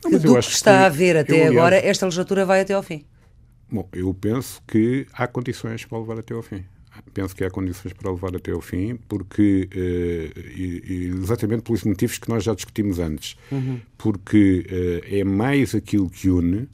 [0.00, 2.74] que não, do que está que, a ver até agora, aliás, esta legislatura vai até
[2.74, 3.04] ao fim.
[3.70, 6.64] Bom, eu penso que há condições para levar até ao fim
[7.12, 12.18] penso que há condições para levar até ao fim, porque uh, e, exatamente pelos motivos
[12.18, 13.80] que nós já discutimos antes, uhum.
[13.96, 16.68] porque uh, é mais aquilo que une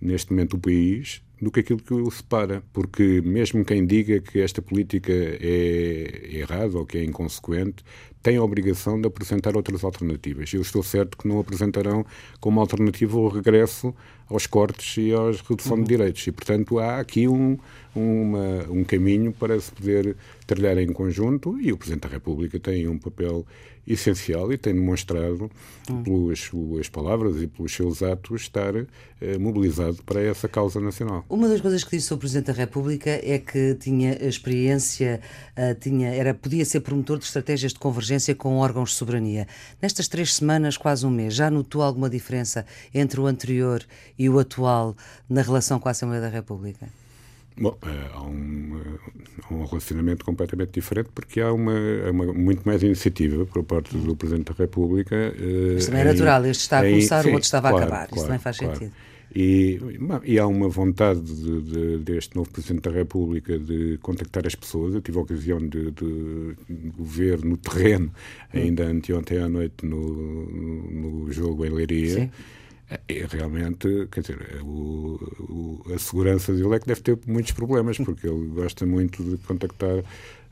[0.00, 4.40] neste momento o país do que aquilo que o separa, porque mesmo quem diga que
[4.40, 7.84] esta política é errada ou que é inconsequente,
[8.22, 10.54] tem a obrigação de apresentar outras alternativas.
[10.54, 12.06] Eu estou certo que não apresentarão
[12.38, 13.92] como alternativa o regresso
[14.30, 15.82] aos cortes e à redução uhum.
[15.82, 16.24] de direitos.
[16.28, 17.58] E, portanto, há aqui um,
[17.92, 22.86] uma, um caminho para se poder trilhar em conjunto e o Presidente da República tem
[22.86, 23.44] um papel
[23.86, 25.50] essencial e tem demonstrado,
[25.90, 26.02] hum.
[26.02, 31.24] pelas suas palavras e pelos seus atos, estar eh, mobilizado para essa causa nacional.
[31.28, 35.20] Uma das coisas que disse o Presidente da República é que tinha experiência,
[35.56, 39.46] uh, tinha, era, podia ser promotor de estratégias de convergência com órgãos de soberania.
[39.80, 42.64] Nestas três semanas, quase um mês, já notou alguma diferença
[42.94, 43.84] entre o anterior
[44.18, 44.96] e o atual
[45.28, 47.01] na relação com a Assembleia da República?
[47.56, 51.74] Bom, eh, há um, eh, um, relacionamento completamente diferente porque há uma,
[52.10, 55.14] uma, muito mais iniciativa por parte do Presidente da República.
[55.14, 57.86] Eh, Mas também é natural, este está a começar, sim, o outro estava claro, a
[57.86, 58.06] acabar.
[58.06, 58.74] Claro, Isso também faz claro.
[58.74, 58.92] sentido.
[59.34, 59.80] E,
[60.24, 64.94] e, há uma vontade de, de, deste novo Presidente da República de contactar as pessoas.
[64.94, 66.54] Eu tive a ocasião de, de
[66.98, 68.12] ver no terreno,
[68.52, 72.14] ainda anteontem à noite, no, no jogo em Leiria.
[72.14, 72.30] Sim
[73.08, 77.52] é, realmente, quer dizer, é o, o, a segurança dele é que deve ter muitos
[77.52, 80.02] problemas, porque ele gosta muito de contactar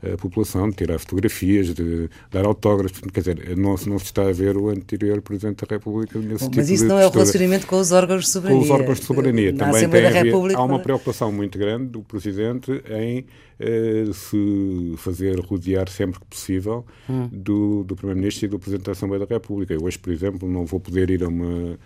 [0.03, 2.99] a população, de tirar fotografias, de dar autógrafos.
[3.13, 6.49] Quer dizer, não, não se está a ver o anterior Presidente da República nesse Bom,
[6.49, 8.59] tipo Mas isso não é o relacionamento com os órgãos de soberania.
[8.59, 9.51] Com os órgãos de soberania.
[9.51, 13.25] Na Também tem há uma preocupação muito grande do Presidente em
[13.59, 17.29] eh, se fazer rodear sempre que possível hum.
[17.31, 19.73] do, do Primeiro-Ministro e do Presidente da Assembleia da República.
[19.73, 21.77] Eu hoje, por exemplo, não vou poder ir a uma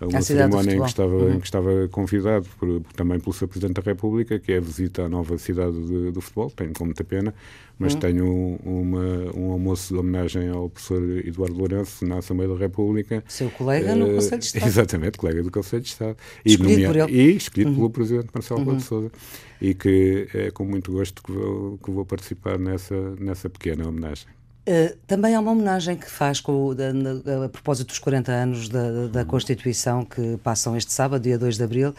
[0.00, 1.34] a uma cerimónia em que, estava, uhum.
[1.34, 3.48] em que estava convidado por, também pelo Sr.
[3.48, 6.50] Presidente da República, que é a visita à nova cidade de, do futebol.
[6.50, 7.34] Tenho com muita pena,
[7.78, 8.00] mas uhum.
[8.00, 13.22] tenho uma, um almoço de homenagem ao professor Eduardo Lourenço na Assembleia da República.
[13.28, 14.66] Seu colega uh, no Conselho de Estado.
[14.66, 16.16] Exatamente, colega do Conselho de Estado.
[16.44, 17.12] Escolhido e, por ele.
[17.12, 17.76] e escolhido uhum.
[17.76, 18.76] pelo Presidente Marcelo uhum.
[18.76, 19.10] de Souza.
[19.60, 24.26] E que é com muito gosto que vou, que vou participar nessa, nessa pequena homenagem.
[24.64, 29.08] Uh, também há uma homenagem que faz com, da, a propósito dos 40 anos da,
[29.08, 31.92] da, Constituição que passam este sábado, dia 2 de abril.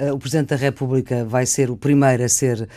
[0.00, 2.68] Uh, o Presidente da República vai ser o primeiro a ser, uh,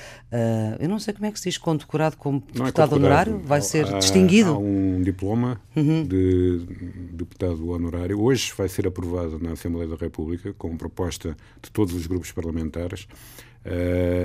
[0.79, 3.61] eu não sei como é que se diz, condecorado como é deputado é honorário, vai
[3.61, 4.55] ser há, distinguido.
[4.55, 6.03] Há um diploma uhum.
[6.03, 6.65] de
[7.11, 8.19] deputado honorário.
[8.19, 13.07] Hoje vai ser aprovado na Assembleia da República com proposta de todos os grupos parlamentares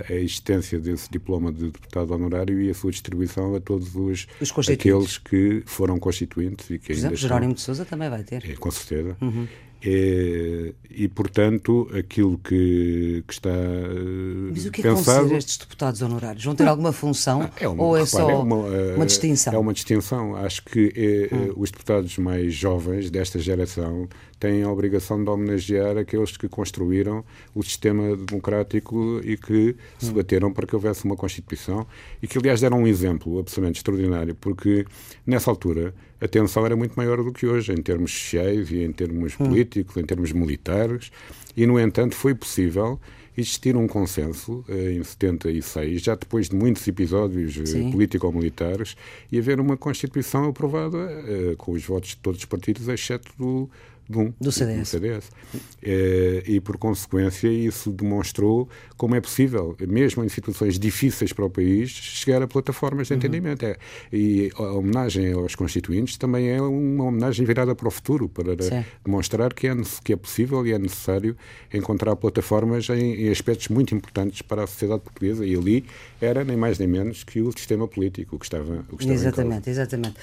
[0.08, 4.68] a existência desse diploma de deputado honorário e a sua distribuição a todos os, os
[4.68, 8.48] aqueles que foram constituintes e que Por exemplo, Jerónimo de Sousa também vai ter.
[8.48, 9.16] É, com certeza.
[9.20, 9.46] Uhum.
[9.84, 13.50] É, e, portanto, aquilo que, que está
[14.52, 16.44] Mas o que é que vão ser estes deputados honorários?
[16.44, 18.56] Vão ter alguma função é uma, ou é repare, só é uma,
[18.94, 19.52] uma, distinção?
[19.52, 20.36] É uma distinção.
[20.36, 21.54] Acho que é, hum.
[21.56, 24.08] os deputados mais jovens desta geração
[24.42, 27.24] têm a obrigação de homenagear aqueles que construíram
[27.54, 30.14] o sistema democrático e que se hum.
[30.14, 31.86] bateram para que houvesse uma Constituição
[32.20, 34.84] e que, aliás, deram um exemplo absolutamente extraordinário, porque
[35.24, 38.90] nessa altura a tensão era muito maior do que hoje, em termos sociais e em
[38.90, 39.46] termos hum.
[39.46, 41.12] políticos, em termos militares,
[41.56, 42.98] e, no entanto, foi possível
[43.36, 48.96] existir um consenso eh, em 76, já depois de muitos episódios eh, político-militares,
[49.30, 53.70] e haver uma Constituição aprovada eh, com os votos de todos os partidos, exceto do,
[54.12, 54.78] do, do CDS.
[54.78, 55.30] Do CDS.
[55.82, 61.50] É, e, por consequência, isso demonstrou como é possível, mesmo em situações difíceis para o
[61.50, 63.18] país, chegar a plataformas de uhum.
[63.18, 63.64] entendimento.
[63.64, 63.76] É,
[64.12, 68.84] e a homenagem aos constituintes também é uma homenagem virada para o futuro, para Sim.
[69.04, 71.36] demonstrar que é, que é possível e é necessário
[71.72, 75.44] encontrar plataformas em, em aspectos muito importantes para a sociedade portuguesa.
[75.44, 75.84] E ali
[76.20, 79.70] era nem mais nem menos que o sistema político que estava, o que estava Exatamente,
[79.70, 80.16] exatamente.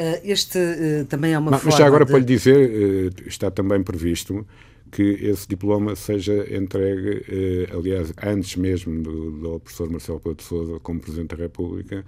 [0.00, 1.72] Uh, este uh, também é uma mas, forma.
[1.72, 2.10] Mas já agora de...
[2.10, 4.46] para lhe dizer, uh, está também previsto
[4.90, 7.24] que esse diploma seja entregue,
[7.72, 12.04] aliás, antes mesmo do, do professor Marcelo Couto de Souza, como Presidente da República,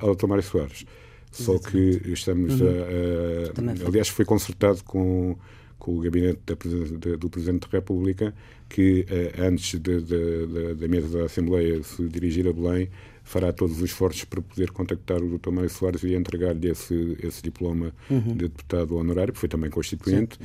[0.00, 0.16] ao.
[0.26, 0.86] Mário Soares.
[1.30, 2.68] Só que estamos uhum.
[2.68, 5.36] a, a, Aliás, foi consertado com,
[5.78, 8.32] com o gabinete da, do Presidente da República
[8.66, 9.04] que,
[9.38, 12.88] antes da mesa da Assembleia se dirigir a Belém,
[13.30, 15.50] fará todos os esforços para poder contactar o Dr.
[15.50, 18.20] Mário Soares e entregar-lhe esse, esse diploma uhum.
[18.20, 20.36] de deputado honorário, que foi também constituinte.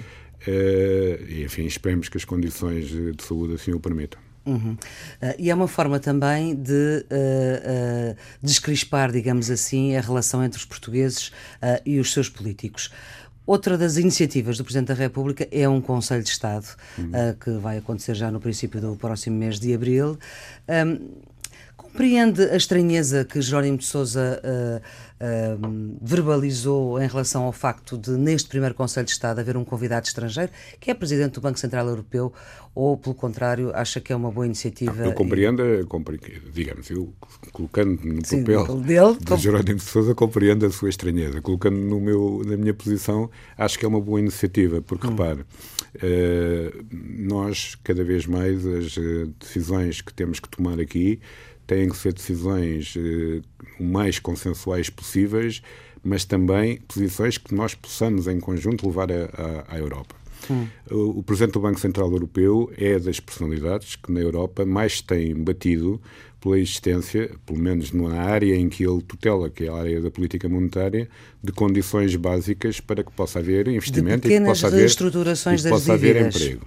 [0.48, 4.21] Uh, e, enfim, esperemos que as condições de saúde assim o permitam.
[4.45, 4.74] Uhum.
[4.74, 10.60] Uh, e é uma forma também de uh, uh, descrispar, digamos assim, a relação entre
[10.60, 11.32] os portugueses
[11.84, 12.91] e os seus políticos.
[13.48, 16.67] Outra das iniciativas do Presidente da República é um Conselho de Estado,
[16.98, 17.12] uhum.
[17.39, 20.17] que vai acontecer já no princípio do próximo mês de abril.
[20.67, 21.35] Um,
[21.78, 24.82] Compreende a estranheza que Jerónimo de Sousa uh,
[25.19, 30.06] uh, verbalizou em relação ao facto de, neste primeiro Conselho de Estado, haver um convidado
[30.06, 32.34] estrangeiro, que é Presidente do Banco Central Europeu,
[32.73, 35.06] ou, pelo contrário, acha que é uma boa iniciativa?
[35.06, 36.51] Eu compreendo, e...
[36.51, 37.13] digamos, eu
[37.54, 41.41] colocando no Sim, papel dele, de Jerónimo de Sousa, compreendo a sua estranheza.
[41.41, 45.12] Colocando no meu, na minha posição, acho que é uma boa iniciativa, porque, hum.
[45.12, 48.97] repare, uh, nós, cada vez mais, as
[49.39, 51.21] decisões que temos que tomar aqui
[51.65, 53.41] têm que ser decisões eh,
[53.80, 55.62] o mais consensuais possíveis,
[56.04, 59.10] mas também posições que nós possamos, em conjunto, levar
[59.67, 60.15] à Europa.
[60.49, 60.67] Hum.
[60.91, 65.34] O, o Presidente do Banco Central Europeu é das personalidades que na Europa mais têm
[65.36, 65.99] batido
[66.39, 70.12] pela existência, pelo menos na área em que ele tutela, que é a área da
[70.12, 71.10] política monetária,
[71.43, 75.93] de condições básicas para que possa haver investimento e que possa haver, e que possa
[75.93, 76.62] haver emprego.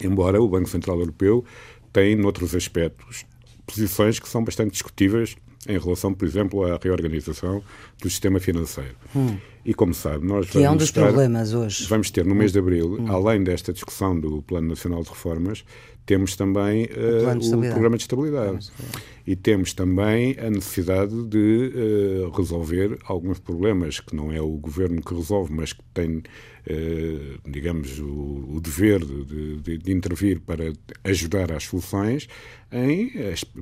[0.00, 1.44] Embora o Banco Central Europeu
[1.92, 3.24] tenha, noutros aspectos,
[3.66, 5.36] posições que são bastante discutíveis
[5.68, 7.62] em relação, por exemplo, à reorganização
[8.00, 8.94] do sistema financeiro.
[9.14, 9.36] Hum.
[9.64, 11.86] E como sabe, nós que é um dos estar, problemas hoje.
[11.88, 13.10] Vamos ter no mês de abril, hum.
[13.10, 15.64] além desta discussão do Plano Nacional de Reformas,
[16.06, 18.70] temos também uh, o, Programa de Estabilidade.
[19.26, 21.72] E temos também a necessidade de
[22.26, 26.22] uh, resolver alguns problemas que não é o governo que resolve, mas que tem
[26.66, 30.72] eh, digamos, o, o dever de, de, de, intervir para
[31.04, 32.26] ajudar às soluções
[32.74, 33.12] em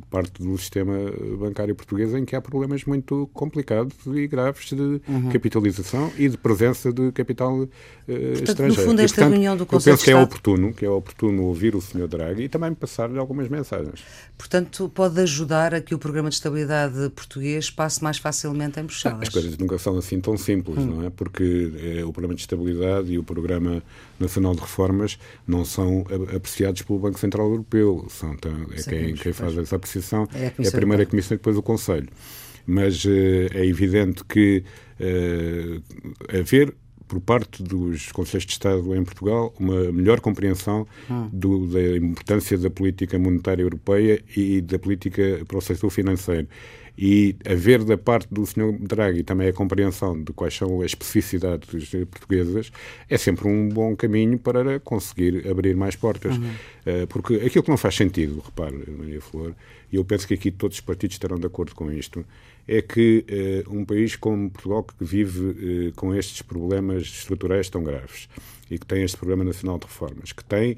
[0.09, 0.94] parte do sistema
[1.38, 5.29] bancário português em que há problemas muito complicados e graves de uhum.
[5.31, 8.83] capitalização e de presença de capital uh, portanto, estrangeiro.
[8.83, 10.90] No fundo, esta e, portanto, reunião do Conselho eu penso que é oportuno, que é
[10.90, 12.09] oportuno ouvir o Sr.
[12.09, 14.03] Draghi e também passar-lhe algumas mensagens.
[14.38, 19.22] Portanto, pode ajudar a que o programa de estabilidade português passe mais facilmente em Bruxelas.
[19.22, 20.87] As coisas nunca são assim tão simples, hum.
[20.87, 21.11] não é?
[21.11, 23.83] Porque é, o programa de estabilidade e o programa
[24.18, 28.06] nacional de reformas não são apreciados pelo Banco Central Europeu.
[28.08, 31.57] São, é quem, quem faz essa apreciação é a, é a primeira comissão e depois
[31.57, 32.09] o Conselho.
[32.67, 34.63] Mas eh, é evidente que
[35.00, 36.75] uh, haver
[37.13, 41.29] por parte dos Conselhos de Estado em Portugal uma melhor compreensão hum.
[41.31, 46.48] do, da importância da política monetária europeia e da política para o setor financeiro
[46.96, 48.72] e haver da parte do Sr.
[48.78, 51.68] Draghi também a compreensão de quais são as especificidades
[52.10, 52.70] portuguesas
[53.08, 56.36] é sempre um bom caminho para conseguir abrir mais portas.
[56.36, 56.44] Uhum.
[56.44, 59.54] Uh, porque aquilo que não faz sentido, repare, Maria Flor,
[59.90, 62.24] e eu penso que aqui todos os partidos estarão de acordo com isto,
[62.66, 67.82] é que uh, um país como Portugal que vive uh, com estes problemas estruturais tão
[67.82, 68.28] graves
[68.70, 70.76] e que tem este Programa Nacional de Reformas, que tem eh,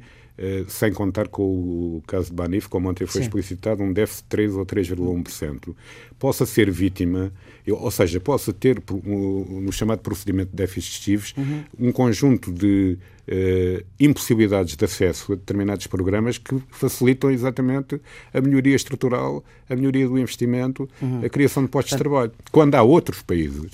[0.68, 3.26] sem contar com o caso de Banif, como ontem foi Sim.
[3.26, 5.74] explicitado, um déficit de 3 ou 3,1%,
[6.18, 7.32] possa ser vítima,
[7.68, 11.89] ou seja, possa ter, no chamado procedimento de déficit excessivos, uhum.
[11.89, 18.01] um conjunto de uh, impossibilidades de acesso a determinados programas que facilitam exatamente
[18.32, 21.24] a melhoria estrutural, a melhoria do investimento, uhum.
[21.24, 22.32] a criação de postos de trabalho.
[22.51, 23.70] Quando há outros países,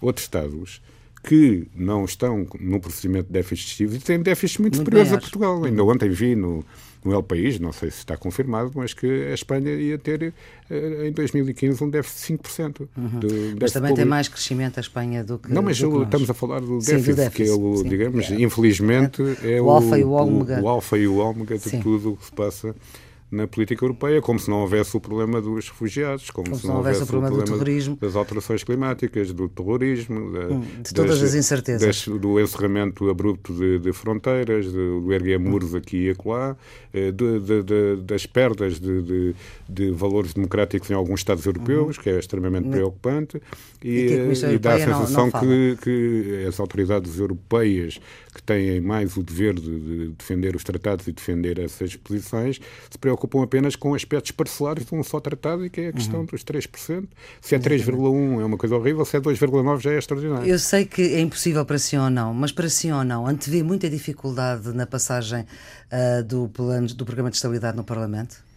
[0.00, 0.80] outros Estados,
[1.28, 5.18] que não estão no procedimento de déficit excessivo e têm déficits muito, muito superiores a
[5.18, 5.62] Portugal.
[5.62, 6.64] Ainda ontem vi no,
[7.04, 10.32] no El País, não sei se está confirmado, mas que a Espanha ia ter
[10.70, 12.88] eh, em 2015 um déficit de 5%.
[12.96, 13.20] Uhum.
[13.20, 13.96] De mas também público.
[13.96, 16.78] tem mais crescimento a Espanha do que Não, mas do que estamos a falar do
[16.78, 18.34] déficit, sim, do déficit que é o, digamos, é.
[18.40, 21.80] infelizmente é, o, alfa e o ômega, o, o alfa e o ômega de sim.
[21.80, 22.74] tudo o que se passa
[23.30, 26.76] na política europeia, como se não houvesse o problema dos refugiados, como, como se, não
[26.76, 27.98] houvesse, houvesse o problema, do terrorismo.
[28.00, 32.06] das alterações climáticas, do terrorismo, da, hum, de todas das, as incertezas.
[32.06, 36.56] Das, do encerramento abrupto de, de fronteiras, do, do erguer muros aqui e acolá,
[36.92, 39.34] eh, de, das perdas de,
[39.92, 42.02] valores democráticos em alguns Estados europeus, uhum.
[42.02, 43.42] que é extremamente preocupante,
[43.84, 48.00] e, e, e dá a sensação não, não que, que as autoridades europeias
[48.38, 52.98] que têm mais o dever de, de, defender os tratados e defender essas posições, se
[52.98, 56.26] preocupam apenas com aspectos parcelares de um só tratado e que é a questão uhum.
[56.26, 57.08] dos 3%.
[57.40, 60.48] Se é 3,1 é uma coisa horrível, se é 2,9 já é extraordinário.
[60.48, 63.62] Eu sei que é impossível para si ou não, mas para si ou não, antevê
[63.62, 68.47] muita dificuldade na passagem uh, do, plano, do programa de estabilidade no Parlamento?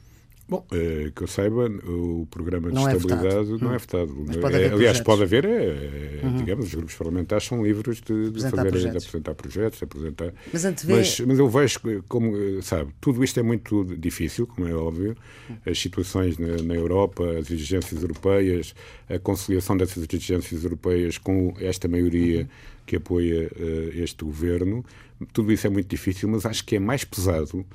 [0.51, 4.13] Bom, é, que eu saiba, o programa de não é estabilidade é não é votado.
[4.41, 6.35] Pode é, aliás, pode haver, é, uhum.
[6.35, 8.81] digamos, os grupos parlamentares são livres de, de, fazer, projetos.
[8.81, 10.33] de apresentar projetos, de apresentar.
[10.51, 10.95] Mas, antevê...
[10.97, 11.79] mas, mas eu vejo,
[12.09, 15.15] como sabe, tudo isto é muito difícil, como é óbvio.
[15.65, 18.75] As situações na, na Europa, as exigências europeias,
[19.09, 22.47] a conciliação dessas exigências europeias com esta maioria uhum.
[22.85, 24.83] que apoia uh, este governo,
[25.31, 27.65] tudo isso é muito difícil, mas acho que é mais pesado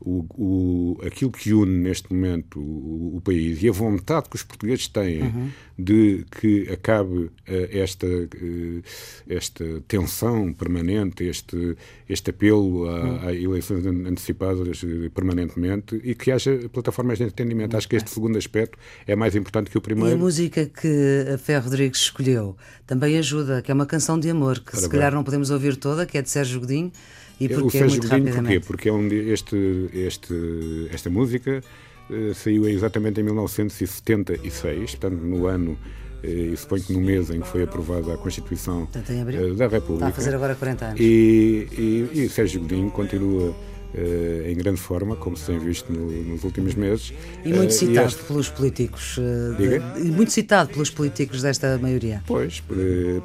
[0.00, 4.42] o, o, aquilo que une neste momento o, o, país e a vontade que os
[4.42, 5.50] portugueses têm uhum.
[5.78, 7.32] de que acabe uh,
[7.70, 8.82] esta, uh,
[9.26, 11.76] esta tensão permanente, este,
[12.08, 13.28] este apelo a, uhum.
[13.28, 17.72] a eleições antecipadas uh, permanentemente e que haja plataformas de entendimento.
[17.72, 17.78] Uhum.
[17.78, 20.10] Acho que este segundo aspecto é mais importante que o primeiro.
[20.10, 22.54] E a música que a Fé Rodrigues escolheu
[22.86, 25.76] também ajuda, que é uma canção de amor, que Ora se calhar não podemos ouvir
[25.76, 26.92] toda, que é de Sérgio Godinho
[27.40, 28.60] e porque o Sérgio é Godinho, porquê?
[28.60, 31.62] Porque é um, este, este, esta música
[32.10, 37.40] uh, saiu exatamente em 1976, portanto, no ano uh, e suponho que no mês em
[37.40, 39.94] que foi aprovada a Constituição uh, da República.
[39.94, 41.00] Está a fazer agora 40 anos.
[41.00, 43.54] E, e, e Sérgio Godinho continua
[43.94, 47.12] em grande forma, como se tem visto no, nos últimos meses.
[47.44, 48.22] E muito uh, citado e este...
[48.24, 49.16] pelos políticos.
[49.18, 50.06] Uh, de...
[50.06, 52.22] E muito citado pelos políticos desta maioria.
[52.26, 52.62] Pois,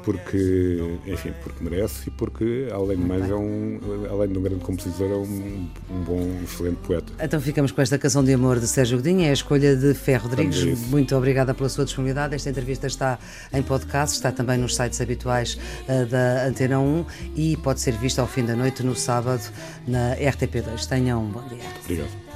[0.02, 4.64] porque, enfim, porque merece e porque, além de mais, é um, além de um grande
[4.64, 7.12] compositor, é um, um bom, um excelente poeta.
[7.20, 10.16] Então ficamos com esta canção de amor de Sérgio Godinho, é a escolha de Fé
[10.16, 10.62] Rodrigues.
[10.88, 12.34] Muito obrigada pela sua disponibilidade.
[12.34, 13.18] Esta entrevista está
[13.52, 15.58] em podcast, está também nos sites habituais
[16.10, 17.04] da Antena 1
[17.36, 19.42] e pode ser vista ao fim da noite no sábado
[19.86, 20.51] na RTP
[20.86, 21.64] Tenham um bom dia.
[21.84, 22.31] Obrigado.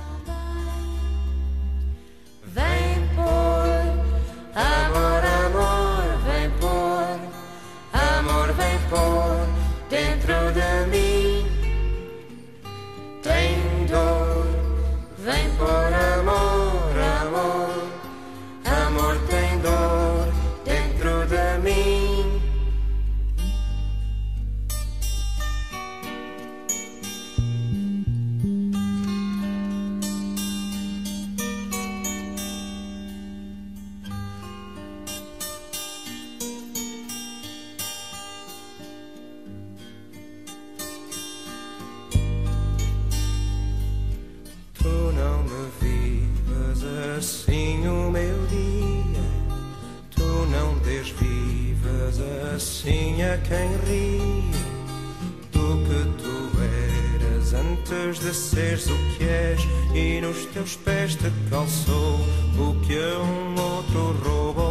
[52.57, 54.18] Assim a quem ri
[55.52, 59.61] do que tu eras antes de seres o que és
[59.94, 62.18] e nos teus pés te calçou
[62.59, 64.66] o que um outro roubou.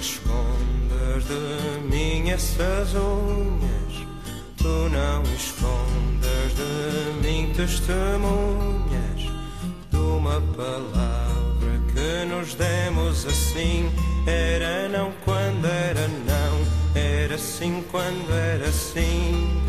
[0.00, 4.06] Escondas de mim essas unhas,
[4.56, 9.20] tu não escondas de mim testemunhas
[9.90, 13.90] de uma palavra que nos demos assim.
[14.26, 19.59] Era não quando era não, era sim quando era sim.